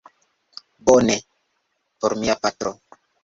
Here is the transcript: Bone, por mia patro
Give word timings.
Bone, 0.89 1.17
por 1.99 2.17
mia 2.23 2.35
patro 2.47 2.73